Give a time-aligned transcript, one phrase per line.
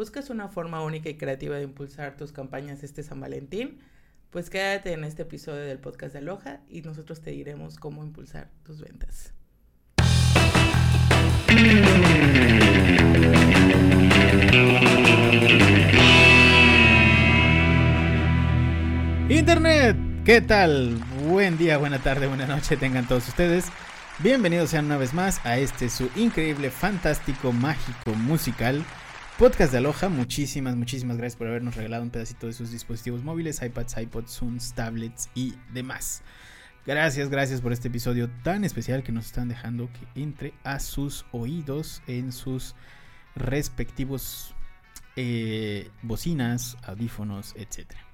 [0.00, 3.80] buscas una forma única y creativa de impulsar tus campañas este San Valentín,
[4.30, 8.48] pues quédate en este episodio del podcast de Aloha y nosotros te diremos cómo impulsar
[8.62, 9.34] tus ventas.
[19.28, 20.94] Internet, ¿qué tal?
[21.28, 23.66] Buen día, buena tarde, buena noche tengan todos ustedes.
[24.20, 28.82] Bienvenidos sean una vez más a este su increíble, fantástico, mágico, musical
[29.40, 30.10] podcast de Aloha.
[30.10, 34.74] Muchísimas, muchísimas gracias por habernos regalado un pedacito de sus dispositivos móviles, iPads, iPods, Zooms,
[34.74, 36.20] tablets y demás.
[36.86, 41.24] Gracias, gracias por este episodio tan especial que nos están dejando que entre a sus
[41.32, 42.74] oídos en sus
[43.34, 44.54] respectivos
[45.16, 48.04] eh, bocinas, audífonos, etcétera.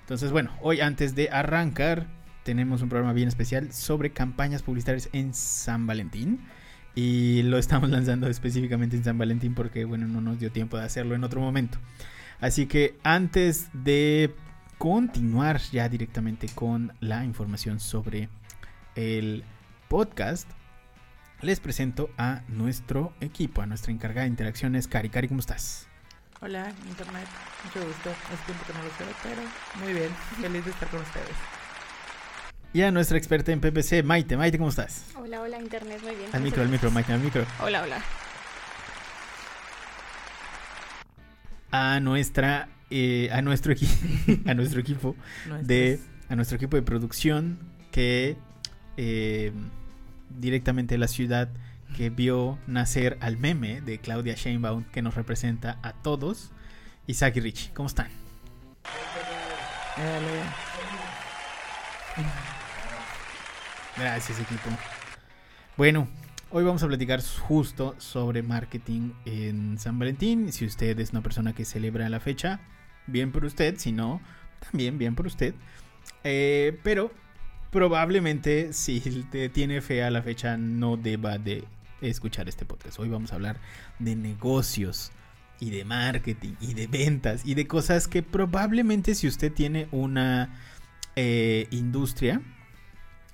[0.00, 2.08] Entonces, bueno, hoy antes de arrancar,
[2.42, 6.40] tenemos un programa bien especial sobre campañas publicitarias en San Valentín.
[6.94, 10.84] Y lo estamos lanzando específicamente en San Valentín porque, bueno, no nos dio tiempo de
[10.84, 11.78] hacerlo en otro momento.
[12.40, 14.34] Así que antes de
[14.78, 18.28] continuar ya directamente con la información sobre
[18.96, 19.44] el
[19.88, 20.48] podcast,
[21.40, 25.08] les presento a nuestro equipo, a nuestra encargada de interacciones, Cari.
[25.08, 25.86] Cari, ¿cómo estás?
[26.40, 27.28] Hola, Internet.
[27.64, 28.10] Mucho gusto.
[28.10, 29.42] Hace tiempo que no lo sé, pero
[29.84, 30.10] muy bien.
[30.40, 31.36] Feliz de estar con ustedes.
[32.74, 34.36] Y a nuestra experta en PPC, Maite.
[34.36, 35.04] Maite, ¿cómo estás?
[35.14, 36.30] Hola, hola, Internet, muy bien.
[36.32, 37.44] Al micro, al micro, Maite, al micro.
[37.60, 38.02] Hola, hola.
[41.70, 43.92] A nuestra, eh, a nuestro equipo,
[44.46, 45.16] a nuestro equipo
[45.62, 47.58] de, a nuestro equipo de producción
[47.90, 48.38] que
[48.96, 49.52] eh,
[50.30, 51.50] directamente de la ciudad
[51.94, 56.52] que vio nacer al meme de Claudia Sheinbaum que nos representa a todos.
[57.06, 58.08] Isaac y Richie, ¿cómo están?
[63.96, 64.70] Gracias equipo.
[65.76, 66.08] Bueno,
[66.50, 70.50] hoy vamos a platicar justo sobre marketing en San Valentín.
[70.50, 72.60] Si usted es una persona que celebra la fecha,
[73.06, 73.76] bien por usted.
[73.76, 74.22] Si no,
[74.70, 75.54] también bien por usted.
[76.24, 77.12] Eh, pero
[77.70, 79.00] probablemente si
[79.30, 81.64] te tiene fe a la fecha no deba de
[82.00, 82.98] escuchar este podcast.
[82.98, 83.60] Hoy vamos a hablar
[83.98, 85.12] de negocios
[85.60, 90.48] y de marketing y de ventas y de cosas que probablemente si usted tiene una
[91.14, 92.40] eh, industria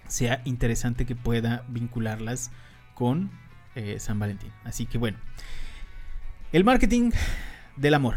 [0.09, 2.51] sea interesante que pueda vincularlas
[2.95, 3.31] con
[3.75, 4.53] eh, San Valentín.
[4.65, 5.19] Así que bueno,
[6.53, 7.11] el marketing
[7.77, 8.17] del amor.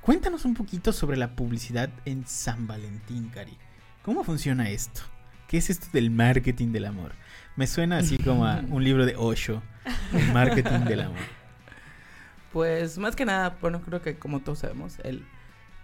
[0.00, 3.56] Cuéntanos un poquito sobre la publicidad en San Valentín, Cari.
[4.02, 5.02] ¿Cómo funciona esto?
[5.46, 7.12] ¿Qué es esto del marketing del amor?
[7.56, 9.62] Me suena así como a un libro de Osho,
[10.12, 11.20] el marketing del amor.
[12.52, 15.24] Pues más que nada, bueno, creo que como todos sabemos, el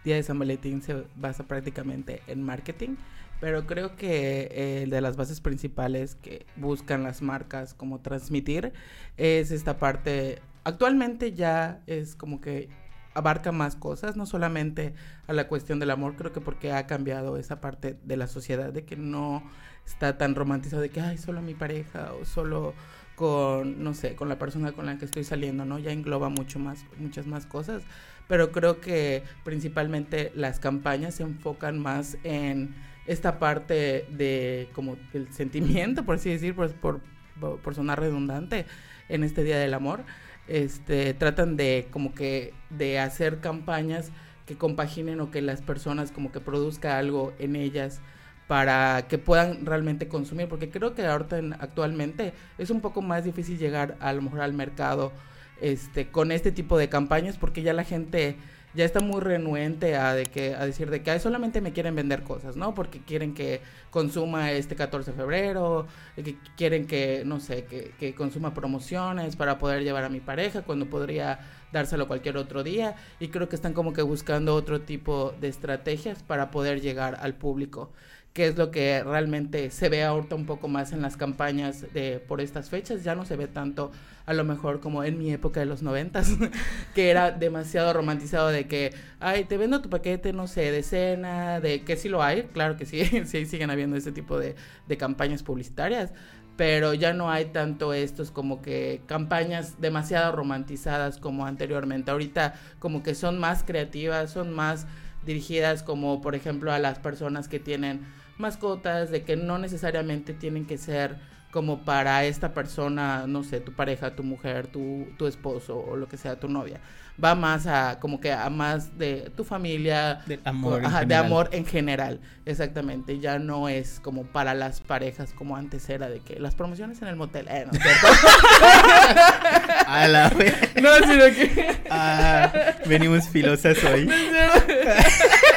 [0.04, 2.96] día de San Valentín se basa prácticamente en marketing,
[3.40, 8.72] pero creo que eh, de las bases principales que buscan las marcas como transmitir
[9.16, 12.68] es esta parte, actualmente ya es como que
[13.14, 14.94] abarca más cosas, no solamente
[15.26, 18.72] a la cuestión del amor, creo que porque ha cambiado esa parte de la sociedad,
[18.72, 19.42] de que no
[19.84, 22.74] está tan romantizado de que, ay, solo mi pareja o solo
[23.16, 25.78] con, no sé, con la persona con la que estoy saliendo, ¿no?
[25.78, 27.82] Ya engloba mucho más, muchas más cosas,
[28.28, 32.74] pero creo que principalmente las campañas se enfocan más en
[33.06, 37.00] esta parte de como el sentimiento, por así decir, por, por,
[37.40, 38.66] por sonar redundante,
[39.08, 40.04] en este Día del Amor,
[40.46, 44.10] este, tratan de como que de hacer campañas
[44.46, 48.00] que compaginen o que las personas como que produzca algo en ellas
[48.46, 53.58] para que puedan realmente consumir, porque creo que ahorita actualmente es un poco más difícil
[53.58, 55.12] llegar a lo mejor al mercado
[55.60, 58.36] este con este tipo de campañas porque ya la gente
[58.74, 62.22] ya está muy renuente a de que a decir de que solamente me quieren vender
[62.22, 62.74] cosas, ¿no?
[62.74, 63.60] Porque quieren que
[63.90, 65.86] consuma este 14 de febrero,
[66.16, 70.62] que quieren que no sé, que, que consuma promociones para poder llevar a mi pareja
[70.62, 71.40] cuando podría
[71.72, 76.22] dárselo cualquier otro día y creo que están como que buscando otro tipo de estrategias
[76.22, 77.90] para poder llegar al público
[78.32, 82.20] que es lo que realmente se ve ahorita un poco más en las campañas de
[82.20, 83.90] por estas fechas, ya no se ve tanto
[84.26, 86.30] a lo mejor como en mi época de los noventas,
[86.94, 91.60] que era demasiado romantizado de que, ay, te vendo tu paquete, no sé, de cena,
[91.60, 94.54] de que sí lo hay, claro que sí, sí siguen habiendo ese tipo de,
[94.86, 96.12] de campañas publicitarias,
[96.58, 102.10] pero ya no hay tanto estos como que campañas demasiado romantizadas como anteriormente.
[102.10, 104.86] Ahorita como que son más creativas, son más
[105.28, 108.00] dirigidas como por ejemplo a las personas que tienen
[108.38, 111.16] mascotas, de que no necesariamente tienen que ser
[111.50, 116.08] como para esta persona, no sé, tu pareja, tu mujer, tu, tu esposo o lo
[116.08, 116.80] que sea, tu novia.
[117.22, 121.66] Va más a como que a más de tu familia, de amor, de amor en
[121.66, 123.18] general, exactamente.
[123.18, 127.08] Ya no es como para las parejas como antes era de que las promociones en
[127.08, 127.72] el motel, eh, ¿no?
[129.88, 130.54] A la vez.
[130.80, 131.76] No, sino que.
[131.90, 132.52] Ah,
[132.86, 134.08] venimos filosas hoy.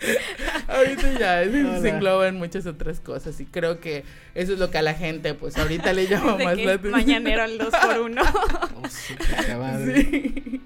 [0.68, 1.80] ahorita ya Hola.
[1.80, 4.04] se engloba en muchas otras cosas y creo que
[4.34, 6.92] eso es lo que a la gente pues ahorita le llama más que la atención.
[6.92, 8.22] mañanero al 2 por 1
[8.80, 8.88] Oh.
[8.88, 10.60] Sí.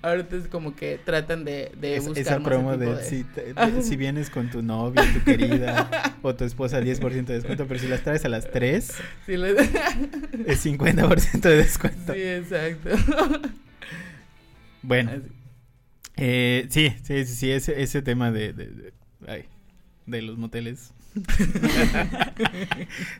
[0.00, 3.52] Ahorita es como que tratan de, de Es- buscar esa promo de, de- Si, te-
[3.52, 7.78] de- si vienes con tu novia, tu querida o tu esposa 10% de descuento, pero
[7.78, 8.92] si las traes a las 3
[9.26, 9.50] Sí, le-
[10.46, 12.14] es 50% de descuento.
[12.14, 12.90] sí, exacto.
[14.82, 15.22] Bueno, Así.
[16.20, 18.92] Eh, sí, sí, sí, sí, ese, ese tema de, de, de-
[19.26, 19.46] ay,
[20.06, 20.92] de los moteles.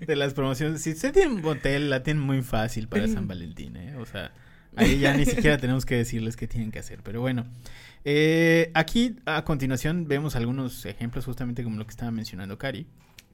[0.07, 0.83] de las promociones.
[0.83, 3.97] Si usted tiene un motel, la tiene muy fácil para San Valentín, ¿eh?
[3.97, 4.33] O sea,
[4.77, 7.01] ahí ya ni siquiera tenemos que decirles qué tienen que hacer.
[7.03, 7.47] Pero bueno,
[8.05, 12.87] eh, aquí a continuación vemos algunos ejemplos, justamente como lo que estaba mencionando Cari.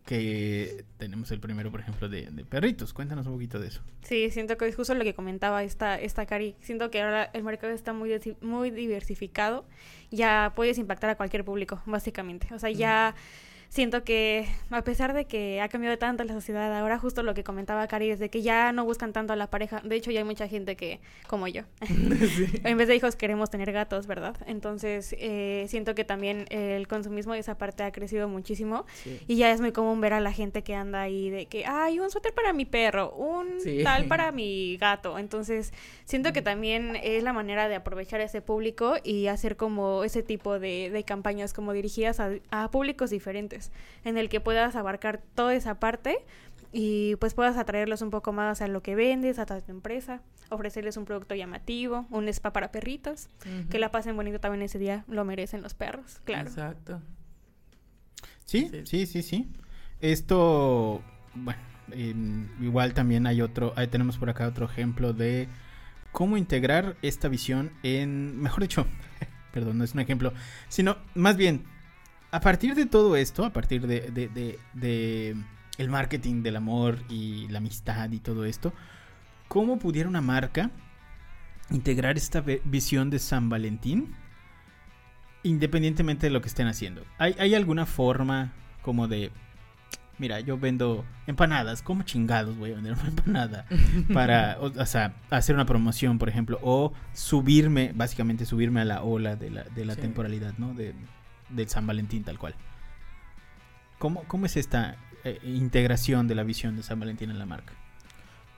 [0.06, 2.92] Que tenemos el primero, por ejemplo, de, perritos.
[2.92, 3.82] Cuéntanos un poquito de eso.
[4.02, 6.54] Sí, siento que es justo lo que comentaba esta, esta Cari.
[6.60, 9.66] Siento que ahora el mercado está muy, muy diversificado.
[10.10, 12.54] Ya puedes impactar a cualquier público, básicamente.
[12.54, 13.14] O sea, ya
[13.68, 17.44] siento que a pesar de que ha cambiado tanto la sociedad, ahora justo lo que
[17.44, 19.80] comentaba Cari es de que ya no buscan tanto a la pareja.
[19.84, 22.46] De hecho, ya hay mucha gente que, como yo, Sí.
[22.64, 24.36] en vez de hijos queremos tener gatos, ¿verdad?
[24.46, 28.86] Entonces, eh, siento que también el consumismo de esa parte ha crecido muchísimo.
[29.02, 29.20] Sí.
[29.26, 31.98] Y ya es muy común ver a la gente que anda ahí de que, ay,
[32.00, 33.82] un suéter para mi perro, un Sí.
[33.82, 35.18] tal para mi gato.
[35.18, 35.72] Entonces,
[36.04, 40.58] siento que también es la manera de aprovechar ese público y hacer como ese tipo
[40.58, 43.55] de, de campañas como dirigidas a, a públicos diferentes,
[44.04, 46.18] en el que puedas abarcar toda esa parte
[46.72, 50.20] y pues puedas atraerlos un poco más a lo que vendes, a tu empresa,
[50.50, 53.28] ofrecerles un producto llamativo, un spa para perritos,
[53.70, 56.48] que la pasen bonito también ese día, lo merecen los perros, claro.
[56.48, 57.00] Exacto.
[58.44, 58.82] Sí, Sí.
[58.84, 59.48] sí, sí, sí.
[60.00, 61.02] Esto,
[61.34, 61.60] bueno,
[62.60, 65.48] igual también hay otro, ahí tenemos por acá otro ejemplo de
[66.12, 68.86] cómo integrar esta visión en, mejor dicho,
[69.52, 70.32] perdón, no es un ejemplo,
[70.68, 71.64] sino más bien,
[72.36, 75.36] a partir de todo esto, a partir de, de, de- de
[75.78, 78.72] el marketing del amor y la amistad y todo esto,
[79.48, 80.70] ¿cómo pudiera una marca
[81.70, 84.14] integrar esta visión de San Valentín
[85.42, 87.04] independientemente de lo que estén haciendo.
[87.18, 89.30] ¿Hay, hay alguna forma como de,
[90.18, 93.66] mira, yo vendo empanadas, ¿cómo chingados voy a vender una empanada?
[94.12, 99.02] Para, o, o sea, hacer una promoción, por ejemplo, o subirme, básicamente subirme a la
[99.02, 100.00] ola de la, de la Sí.
[100.00, 100.74] temporalidad, ¿no?
[100.74, 100.94] De,
[101.48, 102.54] del San Valentín tal cual.
[103.98, 107.72] ¿Cómo, cómo es esta eh, integración de la visión de San Valentín en la marca?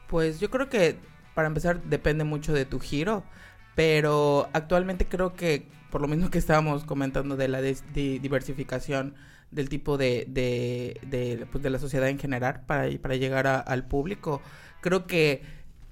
[0.08, 0.96] Pues yo creo que
[1.34, 3.24] para empezar depende mucho de tu giro,
[3.74, 9.14] pero actualmente creo que por lo mismo que estábamos comentando de la diversificación
[9.50, 13.86] del tipo de, de, de, pues, de la sociedad en general para, para llegar al
[13.86, 14.42] público,
[14.80, 15.42] creo que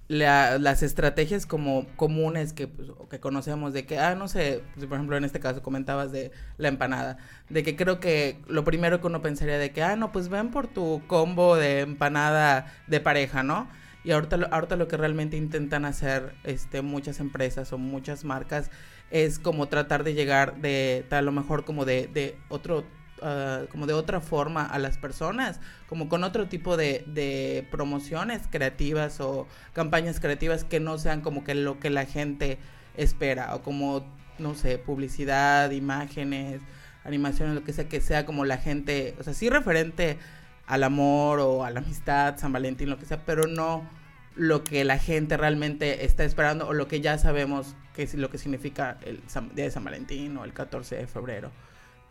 [0.08, 4.87] la- las estrategias como comunes que, pues, que conocemos de que, ah, no sé, pues,
[4.87, 7.19] por ejemplo en este caso comentabas de la empanada,
[7.49, 10.50] de que creo que lo primero que uno pensaría de que, ah, no, pues ven
[10.50, 13.69] por tu combo de empanada de pareja, ¿no?
[14.05, 18.70] Y ahorita, ahorita lo que realmente intentan hacer este, muchas empresas o muchas marcas
[19.11, 22.85] es como tratar de llegar de a lo mejor como de, de otro
[23.23, 28.43] ah, como de otra forma a las personas, como con otro tipo de, de promociones
[28.51, 32.58] creativas o campañas creativas que no sean como que lo que la gente
[32.96, 34.05] espera o como,
[34.39, 36.61] no sé, publicidad, imágenes,
[37.05, 40.19] animaciones, lo que sea, que sea como la gente, o sea, sí referente
[40.67, 43.89] al amor o a la amistad, San Valentín, lo que sea, pero no
[44.35, 48.29] lo que la gente realmente está esperando o lo que ya sabemos que es lo
[48.29, 49.23] que significa el
[49.55, 51.51] Día de San Valentín o el 14 de febrero.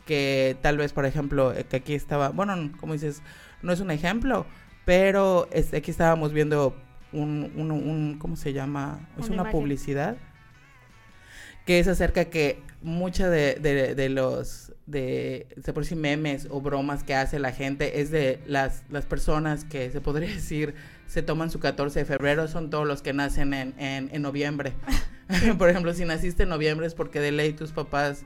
[0.05, 3.21] Que tal vez, por ejemplo, eh, que aquí estaba, bueno, como dices,
[3.61, 4.45] no es un ejemplo,
[4.85, 6.75] pero este, aquí estábamos viendo
[7.11, 9.07] un, un, un- ¿cómo se llama?
[9.17, 10.17] Es Una publicidad
[11.65, 16.61] que es acerca que mucha de, de, de los de se por decir memes o
[16.61, 20.75] bromas que hace la gente es de las, las personas que se podría decir
[21.07, 24.73] se toman su 14 de febrero son todos los que nacen en, en, en noviembre
[25.57, 28.23] por ejemplo si naciste en noviembre es porque de ley tus papás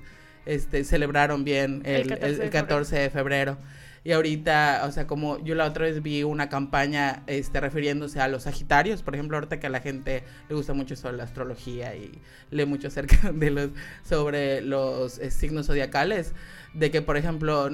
[0.53, 3.57] este celebraron bien el, El 14 el- de el 14 de febrero
[4.01, 8.29] y ahorita, o sea, como yo la otra vez vi una campaña este, refiriéndose a
[8.29, 11.93] los Sagitarios, por ejemplo, ahorita que a la gente le gusta mucho sobre la astrología
[11.97, 12.17] y
[12.49, 13.69] lee mucho acerca de los,
[14.07, 16.33] sobre los eh, signos zodiacales,
[16.73, 17.69] de que, por ejemplo,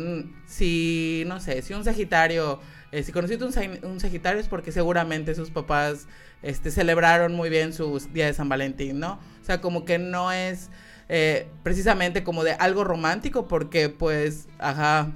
[0.48, 2.60] si, no sé, si un Sagitario,
[2.91, 6.08] eh, si conociste un, un Sagitario es porque seguramente sus papás
[6.41, 9.20] este, celebraron muy bien su día de San Valentín, ¿no?
[9.41, 10.70] O sea, como que no es
[11.10, 15.12] eh, precisamente como de algo romántico, porque pues, ajá,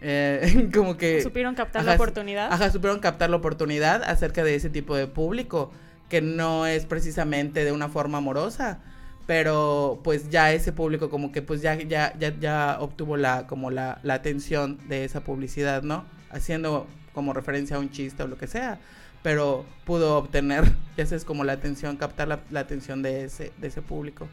[0.00, 1.22] eh, como que...
[1.22, 2.52] Supieron captar Ajá, la oportunidad.
[2.52, 5.72] Ajá, supieron captar la oportunidad acerca de ese tipo de público
[6.08, 8.78] que no es precisamente de una forma amorosa,
[9.26, 13.70] pero pues ya ese público como que pues ya ya ya, ya obtuvo la como
[13.70, 16.04] la, la atención de esa publicidad, ¿no?
[16.30, 18.78] Haciendo como referencia a un chiste o lo que sea,
[19.22, 20.64] pero pudo obtener,
[20.96, 24.28] ya es como la atención, captar la, la atención de ese de ese público.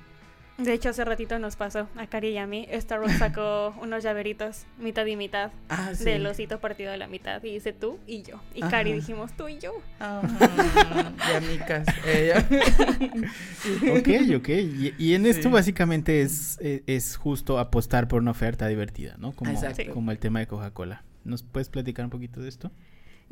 [0.58, 2.68] De hecho, hace ratito nos pasó a Cari y a mí.
[2.72, 6.04] Starbucks sacó unos llaveritos, mitad y mitad, Ah, sí.
[6.04, 7.44] del osito partido de la mitad.
[7.44, 8.40] Y dice tú y yo.
[8.54, 9.00] Y Cari Ajá.
[9.00, 9.74] dijimos tú y yo.
[10.00, 10.22] Ah,
[11.32, 12.48] y amicas, ella.
[13.98, 14.50] Ok, ok.
[14.50, 19.32] Y, y en esto básicamente es, eh, es justo apostar por una oferta divertida, ¿no?
[19.34, 19.94] Como, Exacto.
[19.94, 21.04] como el tema de Coca-Cola.
[21.24, 22.72] ¿Nos puedes platicar un poquito de esto?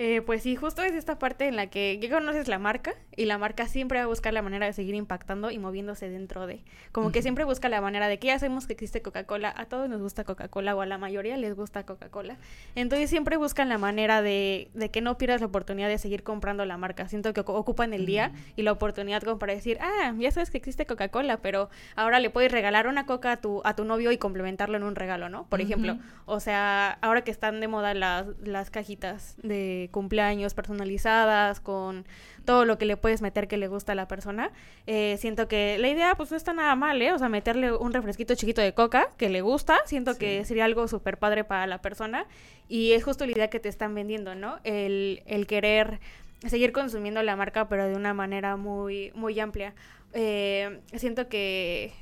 [0.01, 3.25] Eh, pues sí, justo es esta parte en la que ya conoces la marca y
[3.25, 6.63] la marca siempre va a buscar la manera de seguir impactando y moviéndose dentro de.
[6.93, 9.89] Como que siempre busca la manera de que ya sabemos que existe Coca-Cola, a todos
[9.89, 12.37] nos gusta Coca-Cola o a la mayoría les gusta Coca-Cola.
[12.75, 16.63] Entonces siempre buscan la manera de, de que no pierdas la oportunidad de seguir comprando
[16.63, 17.09] la marca.
[17.09, 20.49] Siento que ocu- ocupan el día y la oportunidad como para decir, ah, ya sabes
[20.49, 24.13] que existe Coca-Cola, pero ahora le puedes regalar una coca a tu, a tu novio
[24.13, 25.45] y complementarlo en un regalo, ¿no?
[25.47, 31.59] Por ejemplo, o sea, ahora que están de moda las, las cajitas de cumpleaños personalizadas
[31.59, 32.05] con
[32.45, 34.51] todo lo que le puedes meter que le gusta a la persona,
[34.87, 37.11] eh, siento que la idea pues no está nada mal, ¿eh?
[37.11, 40.87] O sea, meterle un refresquito chiquito de coca que le gusta, siento que sería algo
[40.87, 42.25] súper padre para la persona
[42.67, 44.59] y es justo la idea que te están vendiendo, ¿no?
[44.63, 45.99] El, el querer
[46.47, 49.73] seguir consumiendo la marca pero de una manera muy, muy amplia.
[50.13, 51.93] Eh, siento que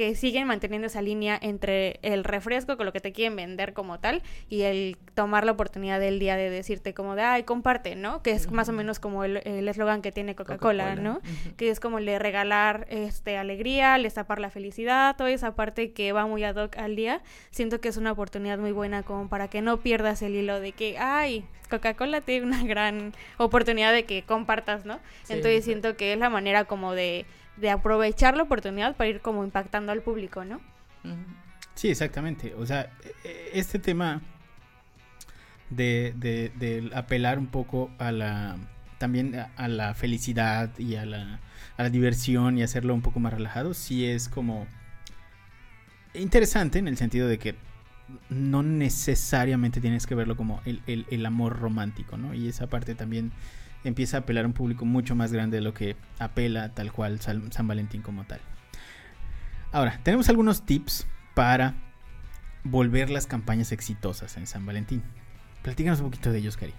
[0.00, 4.00] que siguen manteniendo esa línea entre el refresco con lo que te quieren vender como
[4.00, 8.22] tal y el tomar la oportunidad del día de decirte como de ay comparte no
[8.22, 11.20] que es más o menos como el eslogan que tiene Coca-Cola no
[11.58, 15.92] que es como el de regalar este alegría les tapar la felicidad toda esa parte
[15.92, 17.20] que va muy ad hoc al día.
[17.50, 20.72] Siento que es una oportunidad muy buena como para que no pierdas el hilo de
[20.72, 26.14] que ay Coca-Cola tiene una gran oportunidad de que compartas no Sí, entonces siento que
[26.14, 27.26] es la manera como de
[27.56, 30.60] de aprovechar la oportunidad para ir como impactando al público, ¿no?
[31.74, 32.54] Sí, exactamente.
[32.54, 32.90] O sea,
[33.24, 34.20] e- este tema
[35.70, 38.56] de, de- de apelar un poco a la
[38.98, 41.40] también a la felicidad y a la,
[41.78, 44.66] a la diversión y hacerlo un poco más relajado, sí es como
[46.12, 47.54] interesante en el sentido de que
[48.28, 52.34] no necesariamente tienes que verlo como el, el- el amor romántico, ¿no?
[52.34, 53.32] Y esa parte también
[53.84, 57.20] empieza a apelar a un público mucho más grande de lo que apela tal cual
[57.20, 58.40] San, Valentín como tal.
[59.72, 61.74] Ahora, tenemos algunos tips para
[62.64, 65.02] volver las campañas exitosas en San Valentín.
[65.62, 66.74] Platícanos un poquito de ellos, Cari.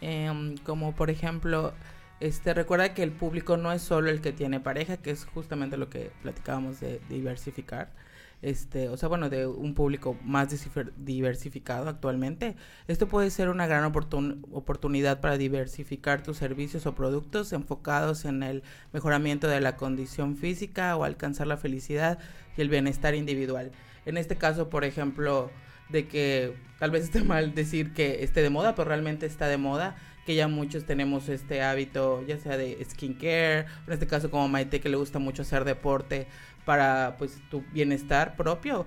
[0.00, 1.74] Em, como por ejemplo,
[2.20, 5.76] este recuerda que el público no es solo el que tiene pareja, que es justamente
[5.76, 7.90] lo que platicábamos de diversificar.
[8.40, 10.48] Este, o sea, bueno, de un público más
[10.96, 12.54] diversificado actualmente.
[12.86, 18.44] Esto puede ser una gran oportun- oportunidad para diversificar tus servicios o productos enfocados en
[18.44, 22.20] el mejoramiento de la condición física o alcanzar la felicidad
[22.56, 23.72] y el bienestar individual.
[24.06, 25.50] En este caso, por ejemplo,
[25.88, 29.56] de que tal vez esté mal decir que esté de moda, pero realmente está de
[29.56, 34.46] moda, que ya muchos tenemos este hábito, ya sea de skincare, en este caso como
[34.46, 36.26] Maite que le gusta mucho hacer deporte
[36.68, 38.84] para pues tu bienestar propio,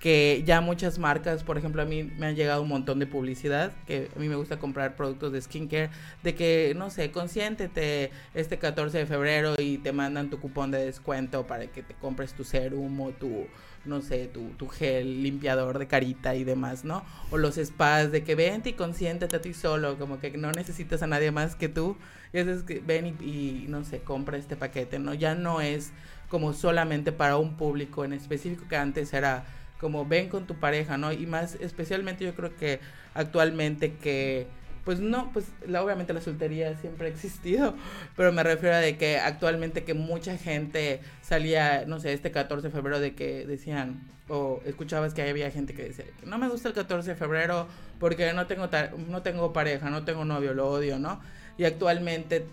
[0.00, 3.70] que ya muchas marcas, por ejemplo, a mí me han llegado un montón de publicidad,
[3.86, 5.90] que a mí me gusta comprar productos de skincare,
[6.22, 10.82] de que, no sé, consiéntete este 14 de febrero y te mandan tu cupón de
[10.86, 13.46] descuento para que te compres tu serum o tu,
[13.84, 17.04] no sé, tu, gel limpiador de carita y demás, ¿no?
[17.30, 21.02] O los spas de que vente y consiéntete a ti solo, como que no necesitas
[21.02, 21.98] a nadie más que tú.
[22.32, 25.12] Y es que ven y, y, no sé, compra este paquete, ¿no?
[25.12, 25.92] Ya no es
[26.30, 29.44] como solamente para un público en específico que antes era
[29.80, 31.12] como ven con tu pareja, ¿no?
[31.12, 32.80] Y más especialmente yo creo que
[33.14, 34.46] actualmente que
[34.84, 37.74] pues no, pues la, obviamente la soltería siempre ha existido,
[38.16, 42.68] pero me refiero a de que actualmente que mucha gente salía, no sé, este 14
[42.68, 46.68] de febrero de que decían, o escuchabas que había gente que decía, no me gusta
[46.68, 47.66] el 14 de febrero
[47.98, 48.68] porque no tengo,
[49.08, 51.20] no tengo pareja, no tengo novio, lo odio, ¿no?
[51.58, 52.46] Y actualmente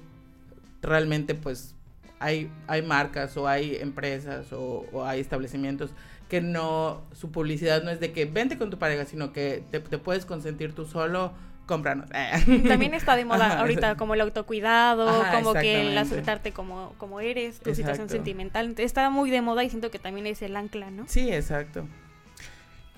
[0.81, 1.75] realmente pues
[2.19, 5.91] hay, hay marcas o hay empresas o, o hay establecimientos
[6.29, 9.79] que no, su publicidad no es de que vente con tu pareja, sino que te,
[9.79, 11.34] te puedes consentir tú solo,
[11.67, 12.10] cómpranos.
[12.67, 16.93] También está de moda Ajá, ahorita como el autocuidado, Ajá, como que el aceptarte como,
[16.98, 18.65] como eres, tu situación sentimental.
[18.65, 21.05] Entonces, Está muy de moda y siento que también es el ancla, ¿no?
[21.07, 21.88] Sí, exacto.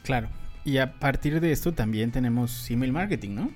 [0.04, 0.30] Claro.
[0.64, 3.52] Y a partir de esto también tenemos email marketing, ¿no?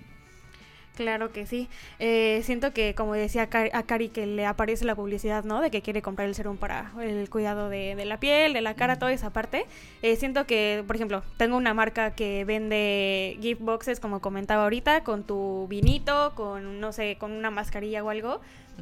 [0.96, 1.70] Claro que sí.
[1.98, 5.60] Eh, siento que, como decía a Cari, que le aparece la publicidad, ¿no?
[5.60, 8.76] De que quiere comprar el serum para el cuidado de, de la piel, de la
[8.76, 9.66] cara, toda esa parte.
[10.04, 15.04] Eh, siento que, por ejemplo, tengo una marca que vende gift boxes, como comentaba ahorita,
[15.04, 18.40] con tu vinito, con, no sé, con una mascarilla o algo.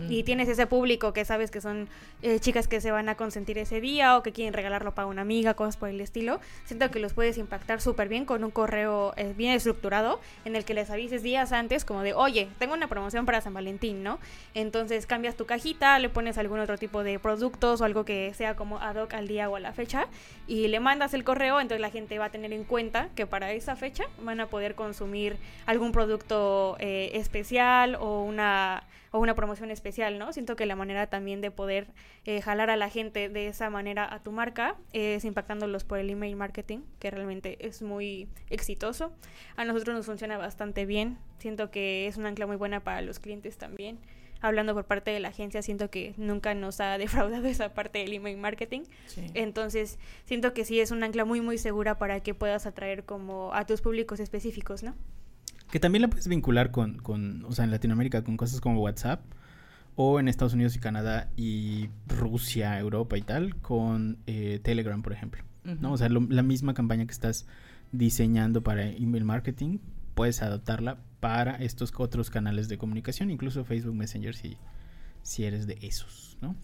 [0.09, 1.89] Y tienes ese público que sabes que son
[2.21, 5.21] eh, chicas que se van a consentir ese día o que quieren regalarlo para una
[5.21, 9.13] amiga, cosas por el estilo, siento que los puedes impactar súper bien con un correo
[9.17, 12.87] eh, bien estructurado en el que les avises días antes como de, oye, tengo una
[12.87, 14.19] promoción para San Valentín, ¿no?
[14.53, 18.55] Entonces cambias tu cajita, le pones algún otro tipo de productos o algo que sea
[18.55, 20.07] como ad hoc al día o a la fecha
[20.47, 23.51] y le mandas el correo, entonces la gente va a tener en cuenta que para
[23.51, 28.83] esa fecha van a poder consumir algún producto eh, especial o una
[29.13, 29.80] o una promoción especial,
[30.17, 30.33] ¿no?
[30.33, 31.87] Siento que la manera también de poder
[32.25, 36.09] eh, jalar a la gente de esa manera a tu marca es impactándolos por el
[36.09, 39.13] email marketing, que realmente es muy exitoso.
[39.55, 41.17] A nosotros nos funciona bastante bien.
[41.39, 43.99] Siento que es un ancla muy buena para los clientes también.
[44.43, 48.13] Hablando por parte de la agencia, siento que nunca nos ha defraudado esa parte del
[48.13, 48.81] email marketing.
[49.33, 53.53] Entonces, siento que sí es un ancla muy, muy segura para que puedas atraer como
[53.53, 54.95] a tus públicos específicos, ¿no?
[55.71, 59.21] Que también la puedes vincular con, con, o sea, en Latinoamérica con cosas como WhatsApp
[60.03, 65.13] o en Estados Unidos y Canadá y Rusia, Europa y tal, con eh, Telegram, por
[65.13, 65.43] ejemplo.
[65.63, 65.93] ¿no?
[65.93, 67.45] O sea, la misma campaña que estás
[67.91, 69.77] diseñando para email marketing,
[70.15, 74.57] puedes adaptarla para estos otros canales de comunicación, incluso Facebook Messenger si,
[75.21, 76.55] si eres de esos, ¿no?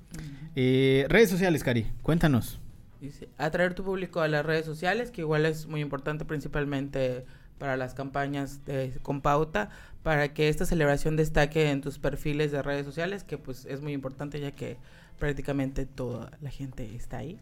[0.55, 2.59] Eh, redes sociales, Cari, cuéntanos.
[2.99, 7.23] Dice, atraer tu público a las redes sociales, que igual es muy importante principalmente
[7.57, 9.69] para las campañas de, con pauta,
[10.03, 13.93] para que esta celebración destaque en tus perfiles de redes sociales, que pues es muy
[13.93, 14.77] importante ya que
[15.19, 17.39] prácticamente toda la gente está ahí.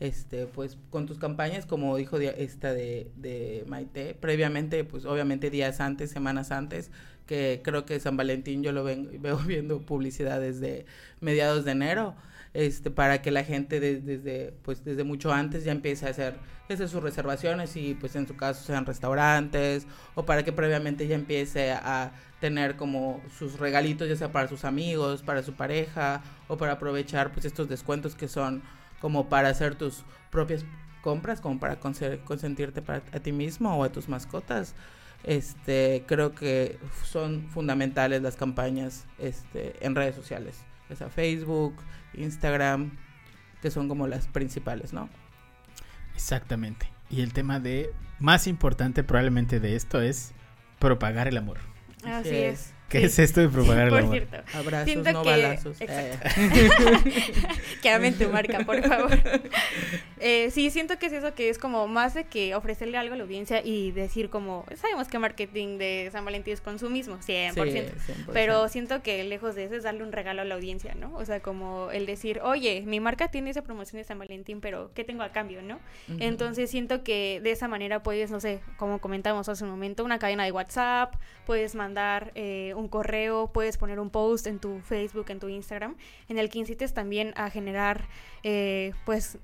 [0.00, 5.80] Este, pues con tus campañas, como dijo esta de, de Maite, previamente, pues obviamente días
[5.80, 6.92] antes, semanas antes,
[7.26, 10.86] que creo que San Valentín yo lo veo viendo publicidad desde
[11.20, 12.14] mediados de enero
[12.54, 16.34] este, para que la gente desde, pues, desde mucho antes ya empiece a hacer
[16.68, 21.14] desde sus reservaciones y pues en su caso sean restaurantes o para que previamente ya
[21.14, 26.58] empiece a tener como sus regalitos ya sea para sus amigos, para su pareja o
[26.58, 28.62] para aprovechar pues estos descuentos que son
[29.00, 30.64] como para hacer tus propias
[31.00, 34.74] compras, como para consentirte para a ti mismo o a tus mascotas.
[35.24, 41.74] Este, creo que son fundamentales las campañas este, en redes sociales, ya sea Facebook,
[42.14, 42.96] Instagram,
[43.62, 45.08] que son como las principales, ¿no?
[46.14, 46.90] Exactamente.
[47.10, 50.32] Y el tema de más importante probablemente de esto es
[50.78, 51.58] propagar el amor.
[52.04, 52.74] Así es.
[52.88, 54.12] ¿Qué es esto de propagar el amor?
[54.12, 55.76] Cierto, Abrazos, no balazos.
[55.80, 56.18] Eh.
[57.82, 59.10] que amen tu marca, por favor.
[60.20, 63.16] Eh, sí, siento que es eso, que es como más de que ofrecerle algo a
[63.16, 67.92] la audiencia y decir como, sabemos que marketing de San Valentín es consumismo, 100%, 100%.
[68.32, 71.14] Pero siento que lejos de eso es darle un regalo a la audiencia, ¿no?
[71.16, 74.90] O sea, como el decir, oye, mi marca tiene esa promoción de San Valentín, pero
[74.94, 75.78] ¿qué tengo a cambio, no?
[76.18, 80.18] Entonces siento que de esa manera puedes, no sé, como comentamos hace un momento, una
[80.18, 81.14] cadena de WhatsApp,
[81.46, 82.32] puedes mandar...
[82.34, 85.96] Eh, un correo, puedes poner un post en tu Facebook, en tu Instagram,
[86.28, 88.06] en el que incites también a generar,
[88.42, 89.38] eh, pues,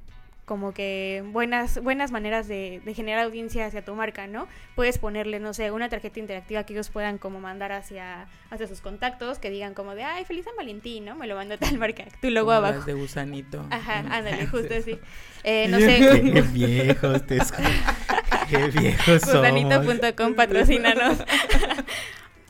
[0.44, 4.46] como que buenas buenas maneras de, generar audiencia hacia tu marca, ¿no?
[4.74, 8.80] Puedes ponerle, no sé, una tarjeta interactiva que ellos puedan como mandar hacia, hacia sus
[8.80, 11.14] contactos, que digan como de, ay, feliz San Valentín, ¿no?
[11.14, 12.84] Me lo mando tal marca, tu logo abajo.
[12.84, 13.66] de gusanito.
[13.70, 14.98] Ajá, ándale, justo así.
[15.46, 15.98] Eh, no sé.
[16.32, 17.38] Qué viejos, te
[18.48, 21.18] Qué viejos Gusanito.com, patrocínanos.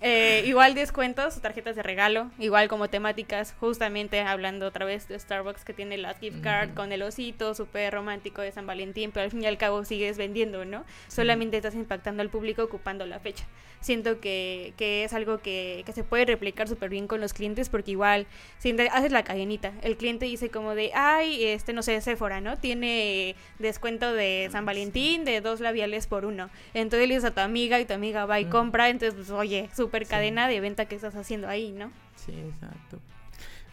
[0.07, 5.65] Eh, igual descuentos, tarjetas de regalo, igual como temáticas, justamente hablando otra vez de Starbucks
[5.65, 9.31] que tiene las gift card con el osito súper romántico de San Valentín, pero al
[9.31, 10.85] fin y al cabo sigues vendiendo, ¿no?
[11.09, 13.47] Solamente estás impactando al público ocupando la fecha.
[13.81, 17.69] Siento que, que es algo que, que, se puede replicar súper bien con los clientes
[17.69, 18.27] porque igual
[18.59, 22.57] si haces la cadenita, el cliente dice como de, ay, este, no sé, Sephora, ¿no?
[22.57, 26.49] Tiene descuento de San Valentín de dos labiales por uno.
[26.73, 29.69] Entonces le dices a tu amiga y tu amiga va y compra, entonces, pues, oye,
[29.75, 31.91] súper cadena de venta que estás haciendo ahí, ¿no?
[32.17, 33.01] Sí, exacto.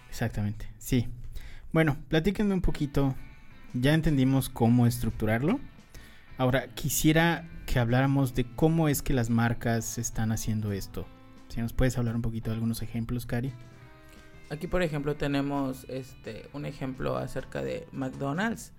[0.09, 1.07] Exactamente, sí.
[1.71, 3.15] Bueno, platíquenme un poquito.
[3.73, 5.59] Ya entendimos cómo estructurarlo.
[6.37, 11.05] Ahora, quisiera que habláramos de cómo es que las marcas están haciendo esto.
[11.47, 13.53] Si nos puedes hablar un poquito de algunos ejemplos, Cari.
[14.49, 18.73] Aquí, por ejemplo, tenemos este un ejemplo acerca de McDonald's.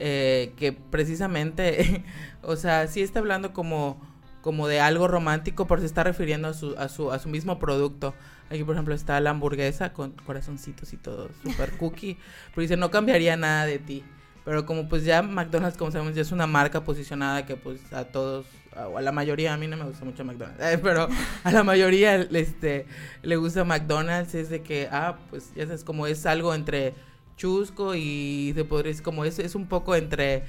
[0.00, 2.04] Eh, que precisamente,
[2.42, 4.00] o sea, sí está hablando como
[4.42, 7.58] como de algo romántico, pero se está refiriendo a su, a su, a su mismo
[7.58, 8.14] producto.
[8.50, 12.16] Aquí, por ejemplo, está la hamburguesa con corazoncitos y todo, super cookie.
[12.54, 14.04] Pero dice, no cambiaría nada de ti.
[14.44, 18.04] Pero como pues ya McDonald's, como sabemos, ya es una marca posicionada que pues a
[18.04, 21.06] todos, o a la mayoría, a mí no me gusta mucho McDonald's, pero
[21.44, 22.86] a la mayoría este,
[23.22, 26.94] le gusta McDonald's, es de que, ah, pues ya sabes, como es algo entre
[27.36, 30.44] chusco y se podría decir, como es, es un poco entre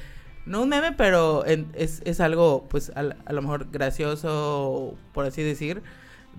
[0.46, 5.82] no un meme, pero es, es, algo, pues, a, lo mejor gracioso, por así decir,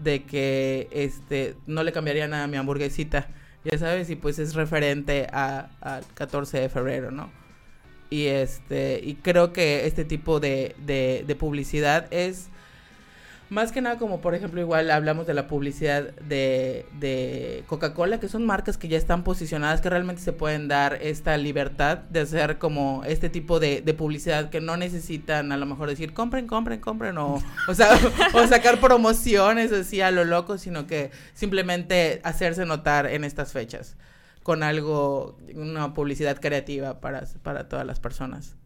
[0.02, 3.28] de que este no le cambiaría nada a mi hamburguesita,
[3.64, 7.30] ya sabes, y pues es referente a, al 14 de febrero, ¿no?
[8.08, 12.48] Y este, y creo que este tipo de, de, de publicidad es
[13.50, 18.28] más que nada como por ejemplo igual hablamos de la publicidad de, de Coca-Cola, que
[18.28, 22.58] son marcas que ya están posicionadas, que realmente se pueden dar esta libertad de hacer
[22.58, 26.80] como este tipo de, de publicidad que no necesitan a lo mejor decir compren, compren,
[26.80, 27.74] compren o, o,
[28.48, 33.96] sacar promociones así a lo loco, sino que simplemente hacerse notar en estas fechas
[34.44, 38.56] con algo, una publicidad creativa para, para todas las personas.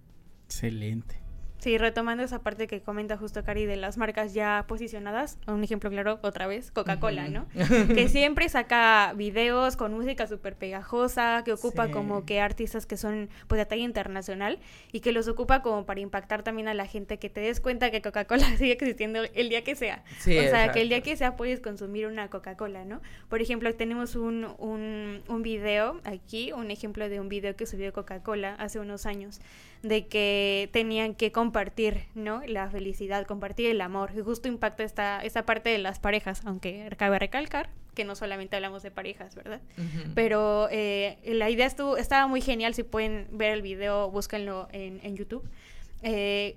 [0.45, 1.24] Excelente.
[1.65, 5.89] Sí, retomando esa parte que comenta justo Cari de las marcas ya posicionadas, un ejemplo
[5.89, 7.47] claro, otra vez, Coca-Cola, ¿no?
[7.95, 11.93] que siempre saca videos con música súper pegajosa, que ocupa Sí.
[11.93, 14.59] como que artistas que son pues de talla internacional
[14.93, 17.91] y que los ocupa como para impactar también a la gente, que te des cuenta
[17.91, 20.05] que Coca-Cola sigue existiendo el día que sea.
[20.19, 23.01] Sí, o sea, que el día que sea puedes consumir una Coca-Cola, ¿no?
[23.31, 27.91] Por ejemplo, tenemos un, un, un video aquí, un ejemplo de un video que subió
[27.95, 29.41] Coca-Cola hace unos años,
[29.85, 32.43] de que tenían que compartir, ¿no?
[32.47, 34.13] La felicidad, compartir el amor.
[34.17, 38.57] Y justo impacta esta, esta parte de las parejas, aunque cabe recalcar que no solamente
[38.57, 39.61] hablamos de parejas, ¿verdad?
[40.17, 44.99] Pero eh, la idea estuvo, estaba muy genial, si pueden ver el video, búsquenlo en,
[45.05, 45.49] en YouTube.
[46.03, 46.57] Eh,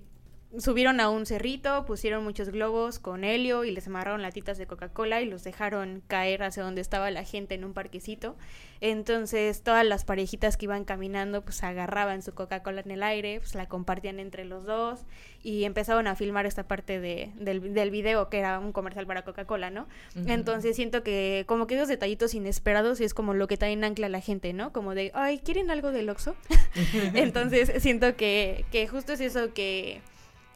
[0.58, 5.22] subieron a un cerrito, pusieron muchos globos con helio y les amarraron latitas de Coca-Cola
[5.22, 8.36] y los dejaron caer hacia donde estaba la gente en un parquecito.
[8.82, 13.56] Entonces todas las parejitas que iban caminando pues agarraban su Coca-Cola en el aire, pues
[13.56, 15.02] la compartían entre los dos
[15.44, 19.24] y empezaron a filmar esta parte de, del, del video que era un comercial para
[19.24, 19.88] Coca-Cola, ¿no?
[20.16, 24.08] Entonces siento que como que esos detallitos inesperados y es como lo que también ancla
[24.08, 24.74] a la gente, ¿no?
[24.74, 26.36] Como de, ay, ¿quieren algo del Oxxo?
[27.14, 30.02] Entonces siento que, que justo es eso que,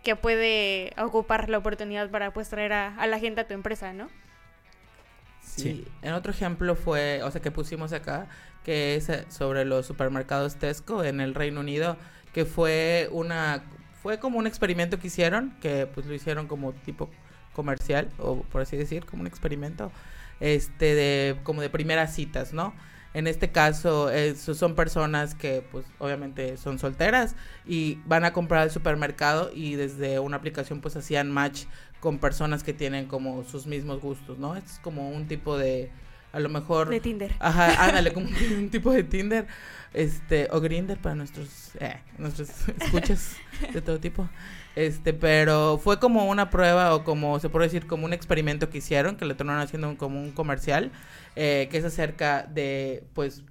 [0.03, 3.93] que puede ocupar la oportunidad para pues traer a, a la gente a tu empresa,
[3.93, 4.09] ¿no?
[5.41, 5.61] Sí.
[5.61, 5.87] Sí.
[6.01, 8.27] En otro ejemplo fue, o sea, que pusimos acá,
[8.63, 11.97] que es eh, sobre los supermercados Tesco en el Reino Unido,
[12.33, 13.63] que fue una,
[14.01, 17.09] fue como un experimento que hicieron, que pues lo hicieron como tipo
[17.53, 19.91] comercial, o por así decir, como un experimento,
[20.39, 22.73] este, de, como de primeras citas, ¿no?
[23.13, 28.31] En este caso, eh, so- son personas que, pues, obviamente son solteras y van a
[28.33, 31.65] comprar al supermercado y desde una aplicación, pues, hacían match
[31.99, 34.55] con personas que tienen como sus mismos gustos, ¿no?
[34.55, 35.91] Es como un tipo de,
[36.33, 36.89] a lo mejor...
[36.89, 37.31] De Tinder.
[37.39, 39.47] Ajá, ándale, como un tipo de Tinder,
[39.93, 43.35] este, o Grinder para nuestros, eh, nuestros escuchas
[43.73, 44.29] de todo tipo.
[44.75, 48.77] Este, pero fue como una prueba o como se puede decir como un experimento que
[48.77, 50.91] hicieron, que le tornaron haciendo un- como un comercial,
[51.35, 53.43] eh, que es acerca de, pues,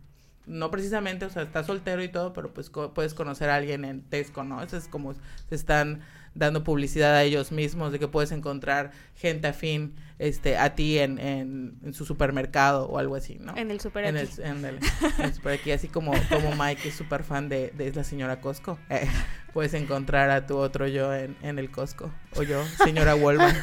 [0.46, 3.84] no precisamente, o sea, está soltero y todo, pero pues co- puedes conocer a alguien
[3.84, 4.62] en Tesco, ¿no?
[4.62, 6.00] Eso es como se están
[6.34, 11.18] dando publicidad a ellos mismos de que puedes encontrar gente afín este a ti en,
[11.18, 13.56] en, en su supermercado o algo así, ¿no?
[13.56, 14.28] En el super En aquí.
[14.38, 14.78] el, en el-
[15.18, 18.40] en el super aquí, así como, como Mike es súper fan de, de la señora
[18.40, 18.78] Costco.
[18.90, 19.08] eh,
[19.52, 22.12] puedes encontrar a tu otro yo en, en el Costco.
[22.36, 23.56] O yo, señora Wolman.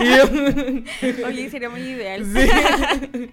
[1.26, 2.24] Oye, sería muy ideal.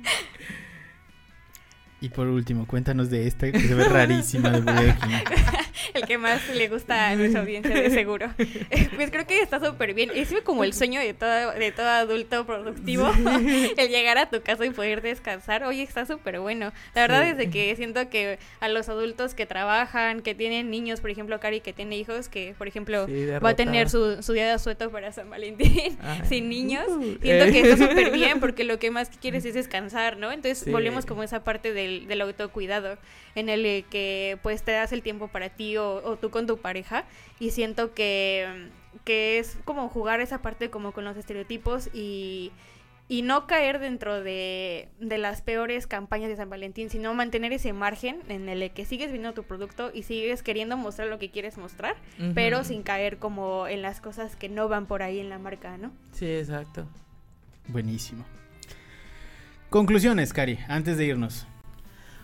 [2.02, 5.16] Y por último, cuéntanos de esta que se ve rarísima de Burger King.
[5.94, 8.28] El que más le gusta a nuestra audiencia, de seguro.
[8.96, 10.10] Pues creo que está súper bien.
[10.16, 13.12] Es como el sueño de todo, de todo adulto productivo.
[13.78, 15.64] El llegar a tu casa y poder descansar.
[15.64, 16.72] Oye, está súper bueno.
[16.96, 17.30] La verdad Sí.
[17.32, 21.40] es de que siento que a los adultos que trabajan, que tienen niños, por ejemplo,
[21.40, 24.52] Cari, que tiene hijos, que por ejemplo Sí, va a tener su, su día de
[24.52, 26.22] asueto para San Valentín Ay.
[26.30, 26.86] sin niños.
[26.88, 27.52] Uh, Siento eh.
[27.52, 30.32] que está súper bien porque lo que más quieres es descansar, ¿no?
[30.32, 32.98] Entonces volvemos como esa parte del, del autocuidado
[33.36, 36.48] en el eh, que pues te das el tiempo para ti o, o tú con
[36.48, 37.06] tu pareja
[37.40, 38.70] y siento que,
[39.06, 42.52] que es como jugar esa parte como con los estereotipos y,
[43.08, 47.74] y no caer dentro de, de las peores campañas de San Valentín, sino mantener ese
[47.74, 51.58] margen en el que sigues viendo tu producto y sigues queriendo mostrar lo que quieres
[51.58, 51.98] mostrar,
[52.36, 55.78] pero sin caer como en las cosas que no van por ahí en la marca,
[55.78, 55.92] ¿no?
[56.14, 56.88] Sí, exacto.
[57.68, 58.24] Buenísimo.
[59.70, 61.48] Conclusiones, Cari, antes de irnos.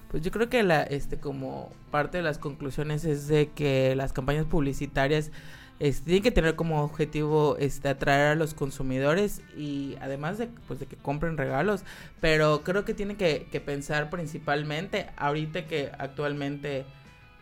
[0.10, 4.14] Pues yo creo que la, este, como parte de las conclusiones es de que las
[4.14, 5.32] campañas publicitarias
[5.80, 10.80] este, tienen que tener como objetivo este, atraer a los consumidores y además de, pues,
[10.80, 11.84] de que compren regalos,
[12.20, 16.86] pero creo que tienen que, que pensar principalmente ahorita que actualmente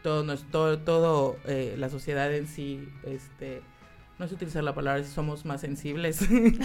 [0.06, 3.62] todo, todo, todo eh, la sociedad en sí, este,
[4.20, 6.20] no sé utilizar la palabra somos más sensibles,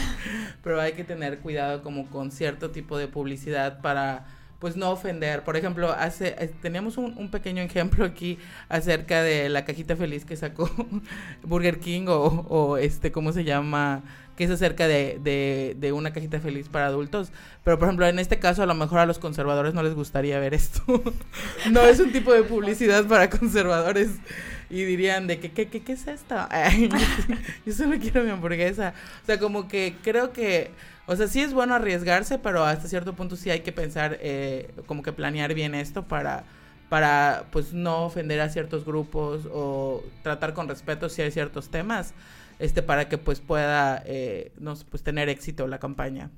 [0.63, 4.27] pero hay que tener cuidado como con cierto tipo de publicidad para
[4.61, 5.42] pues no ofender.
[5.42, 10.25] Por ejemplo, hace eh, teníamos un, un pequeño ejemplo aquí acerca de la cajita feliz
[10.25, 10.70] que sacó
[11.42, 14.05] Burger King o, o este, ¿cómo se llama?
[14.40, 17.31] Que es acerca de, de, de una cajita feliz para adultos.
[17.62, 20.40] Pero, por ejemplo, en este caso, a lo mejor a los conservadores no les gustaría
[20.40, 20.83] ver esto.
[21.70, 24.09] no es un tipo de publicidad para conservadores.
[24.70, 26.37] Y dirían de que, ¿qué, qué, qué es esto?
[27.66, 28.94] yo solo quiero mi hamburguesa.
[29.22, 30.70] O sea, como que creo que,
[31.05, 34.70] o sea, sí es bueno arriesgarse, pero hasta cierto punto sí hay que pensar, eh,
[34.87, 36.44] como que planear bien esto para
[36.88, 42.14] para pues no ofender a ciertos grupos o tratar con respeto si hay ciertos temas
[42.61, 46.31] este para que pues pueda eh, no pues tener éxito la campaña.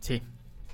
[0.00, 0.22] Sí,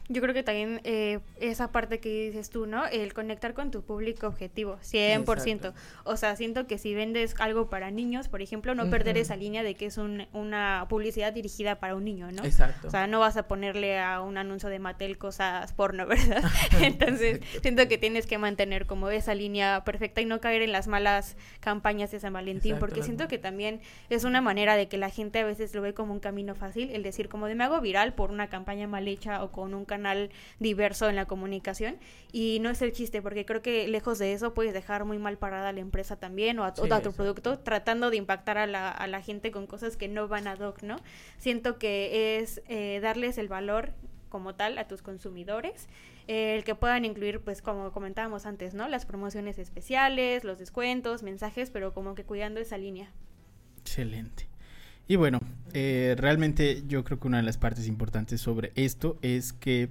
[0.09, 2.85] Yo creo que también eh, esa parte que dices tú, ¿no?
[2.87, 5.25] El conectar con tu público objetivo, 100%.
[5.55, 5.75] Exacto.
[6.05, 9.63] O sea, siento que si vendes algo para niños, por ejemplo, no perder esa línea
[9.63, 12.45] de que es un- una publicidad dirigida para un niño, ¿no?
[12.45, 16.43] exacto O sea, no vas a ponerle a un anuncio de Mattel cosas porno, ¿verdad?
[16.83, 20.87] Entonces, siento que tienes que mantener como esa línea perfecta y no caer en las
[20.87, 24.99] malas campañas de San Valentín, Exacto, porque siento que también es una manera de que
[24.99, 27.65] la gente a veces lo ve como un camino fácil, el decir como de me
[27.65, 31.99] hago viral por una campaña mal hecha o con un canal diverso en la comunicación
[32.33, 35.39] y no es el chiste, porque creo que lejos de eso puedes dejar muy mal
[35.39, 38.59] parada a la empresa también o a, Sí, o a tu producto tratando de impactar
[38.59, 40.97] a la, a la gente con cosas que no van a doc, ¿no?
[41.39, 43.93] Siento que es eh, darles el valor
[44.29, 45.89] como tal a tus consumidores,
[46.27, 48.89] eh, el que puedan incluir, pues como comentábamos antes, ¿no?
[48.89, 53.13] Las promociones especiales, los descuentos, mensajes, pero como que cuidando esa línea.
[53.81, 54.49] excelente.
[55.07, 55.41] Y bueno,
[55.73, 59.91] eh, realmente yo creo que una de las partes importantes sobre esto es que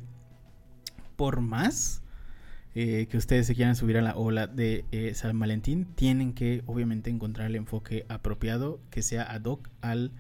[1.15, 2.01] por más
[2.75, 6.63] eh, que ustedes se quieran subir a la ola de eh, San Valentín, tienen que
[6.65, 10.11] obviamente encontrar el enfoque apropiado que sea ad hoc al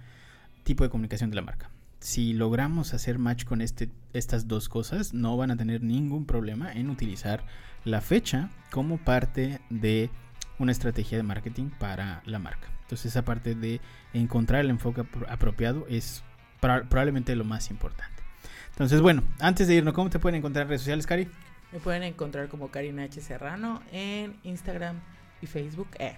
[0.63, 1.71] tipo de comunicación de la marca.
[1.99, 6.71] Si logramos hacer match con este, estas dos cosas, no van a tener ningún problema
[6.71, 7.43] en utilizar
[7.85, 10.11] la fecha como parte de
[10.59, 12.67] una estrategia de marketing para la marca.
[12.93, 13.81] Entonces esa parte de
[14.13, 16.23] encontrar el enfoque apro- apropiado es
[16.59, 18.21] probablemente lo más importante.
[18.69, 21.27] Entonces bueno, antes de irnos, ¿cómo te pueden encontrar en redes sociales, Cari?
[21.71, 24.99] me pueden encontrar como Karina H Serrano en Instagram
[25.41, 26.15] y Facebook eh,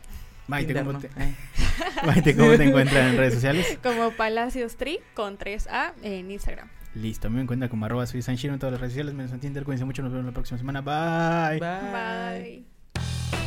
[0.47, 1.33] Maite, ¿cómo te, Eh.
[2.05, 3.79] Maite, ¿cómo te encuentran en redes sociales?
[3.83, 6.67] Como Palacios Tri con 3A en Instagram.
[6.93, 9.31] Listo, a mí me encuentran como arroba soy Sanshiro en todas las redes sociales, menos
[9.33, 9.63] en Tinder.
[9.65, 10.81] Cuídense mucho, nos vemos la próxima semana.
[10.81, 11.59] Bye.
[11.59, 12.65] Bye.
[12.93, 13.44] Bye.